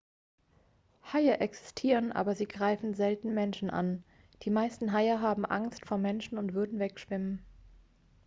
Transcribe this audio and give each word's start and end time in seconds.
haie 1.13 1.37
existieren 1.41 2.11
aber 2.11 2.33
sie 2.33 2.47
greifen 2.47 2.95
selten 2.95 3.35
menschen 3.35 3.69
an 3.69 4.03
die 4.41 4.49
meisten 4.49 4.93
haie 4.93 5.21
haben 5.21 5.45
angst 5.45 5.85
vor 5.85 5.99
menschen 5.99 6.39
und 6.39 6.55
würden 6.55 6.79
wegschwimmen 6.79 7.45